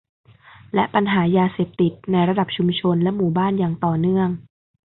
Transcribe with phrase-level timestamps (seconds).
[0.73, 4.29] และปัญหายาเสพติดในระดับชุมชนและหมู่บ้านอย่างต่อเนื่อง